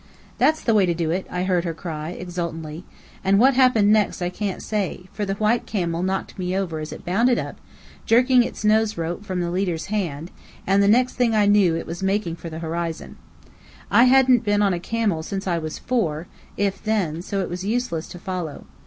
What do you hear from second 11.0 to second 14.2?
thing I knew it was making for the horizon. I